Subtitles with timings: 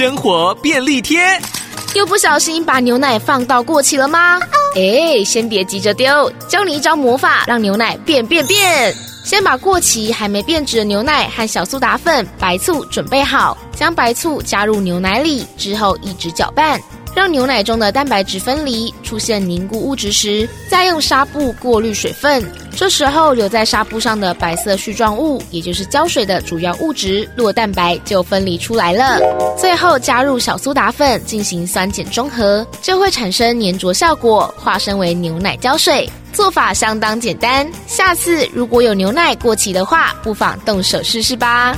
[0.00, 1.20] 生活便利贴。
[1.94, 4.40] 又不小心把牛奶放到过期了吗？
[4.74, 8.96] 哎，先别急着丢，教你一招魔法，让牛奶变变变。
[9.26, 16.80] 先把过期还没变质的牛奶和小苏打粉、白醋准备好，将白醋加入牛奶里之后，一直搅拌。
[17.14, 22.42] 让牛奶中的蛋白质分离，出现凝固物质时，再用纱布过滤水分。
[22.76, 29.18] 这时候留在纱布上的白色絮状物，也就是胶水的主要物质酪蛋白就分离出来了。
[29.58, 36.08] 最后加入小苏打粉进行酸碱中和，就会产生粘着效果，化身为牛奶胶水。
[36.32, 41.76] 做法相当简单，下次如果有牛奶过期的话，不妨动手试试吧。